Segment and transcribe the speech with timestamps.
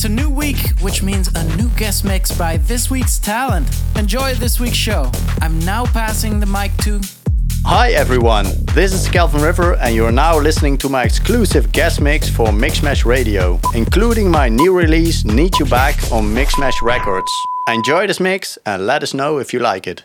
[0.00, 3.68] It's a new week, which means a new guest mix by this week's talent.
[3.96, 5.12] Enjoy this week's show.
[5.42, 7.02] I'm now passing the mic to.
[7.66, 12.30] Hi everyone, this is Kelvin River, and you're now listening to my exclusive guest mix
[12.30, 17.30] for Mixmash Radio, including my new release Need You Back on Mixmash Records.
[17.68, 20.04] Enjoy this mix and let us know if you like it.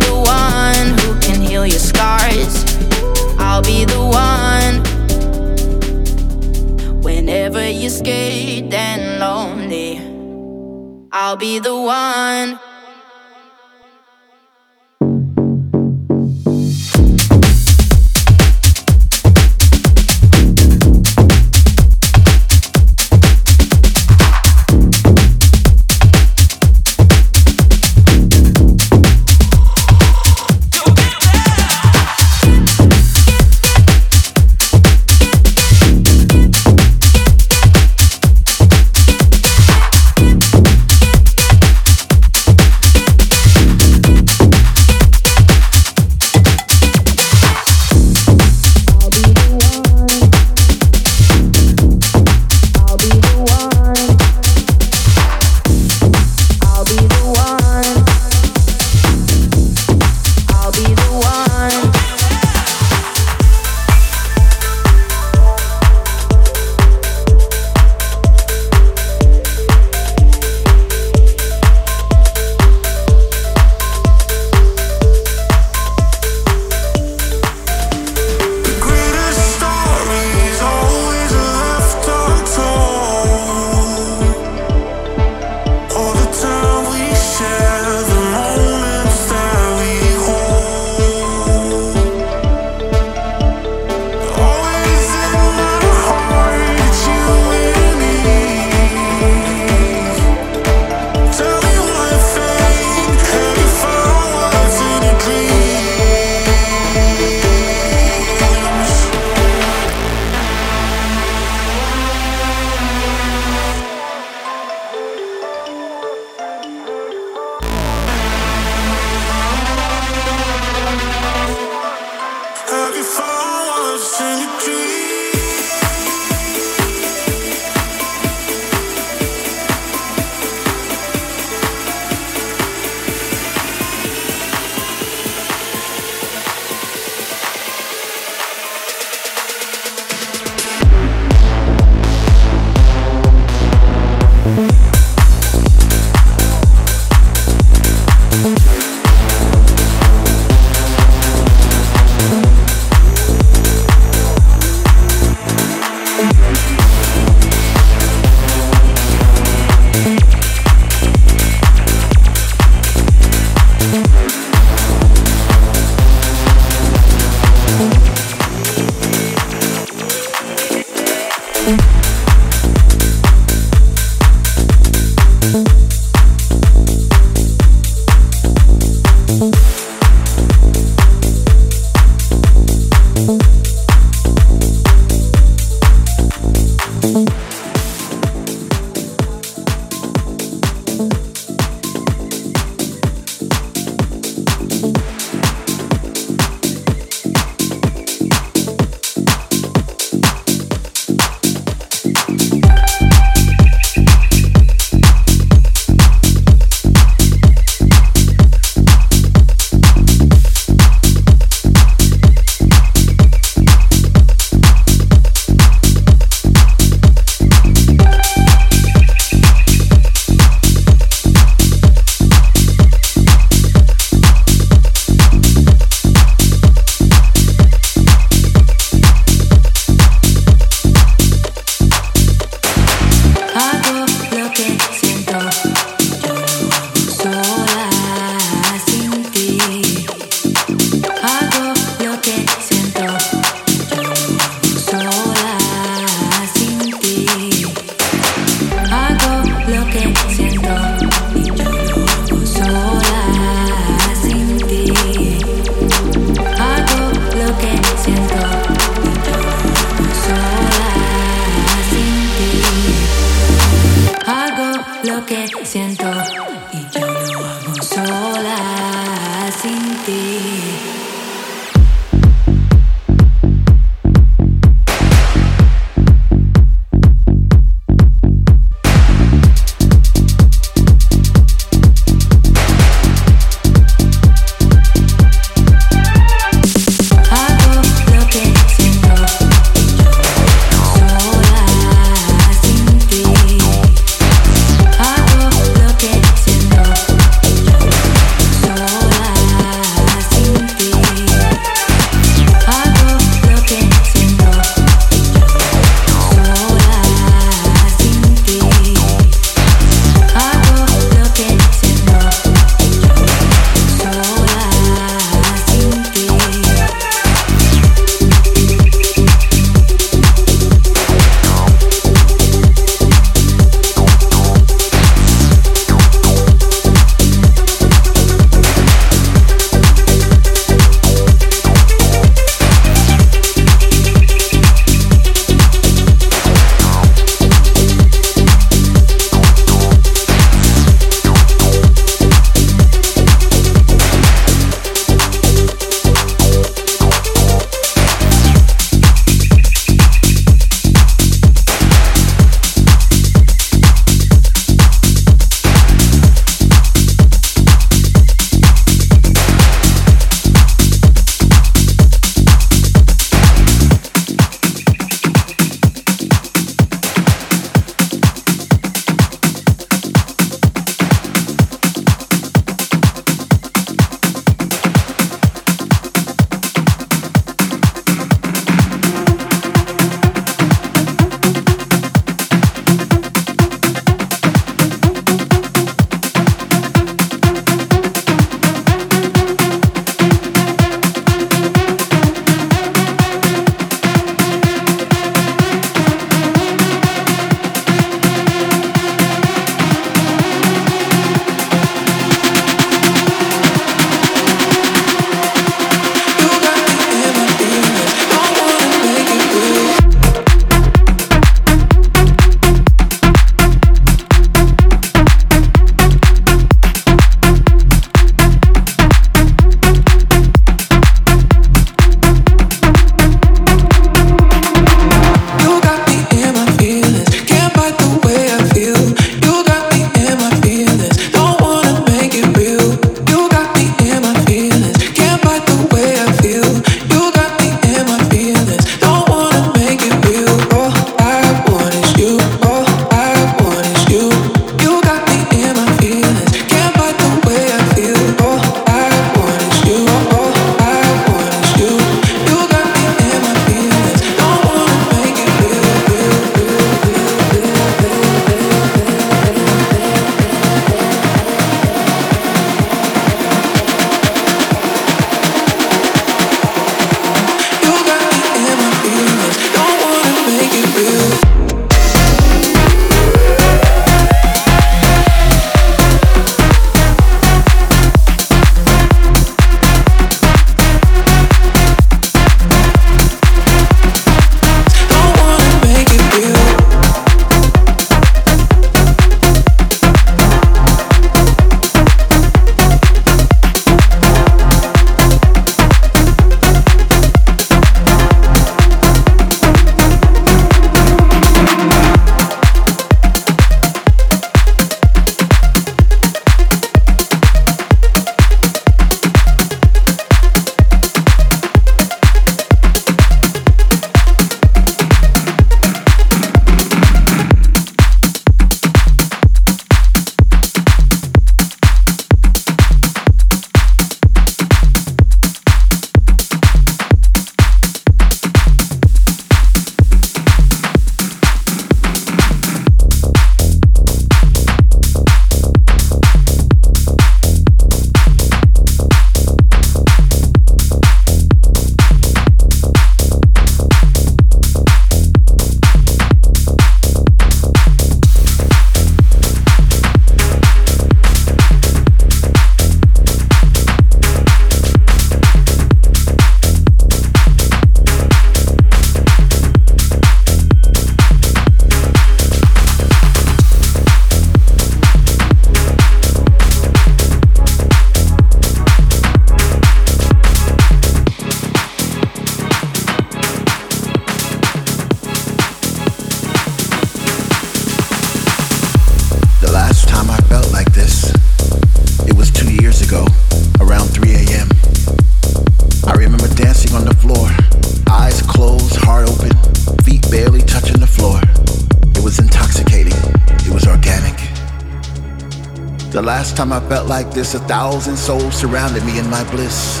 [597.54, 600.00] a thousand souls surrounded me in my bliss.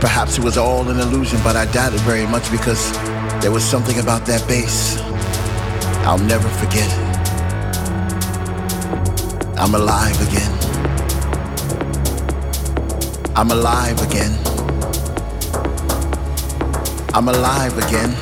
[0.00, 2.92] Perhaps it was all an illusion, but I doubt it very much because
[3.42, 4.98] there was something about that bass
[6.06, 6.90] I'll never forget.
[9.56, 10.52] I'm alive again.
[13.34, 14.38] I'm alive again.
[17.14, 18.14] I'm alive again.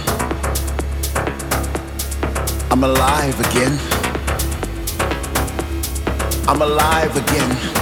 [2.71, 3.79] I'm alive again.
[6.47, 7.82] I'm alive again.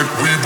[0.00, 0.39] like we